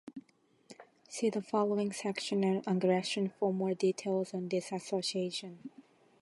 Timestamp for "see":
1.07-1.29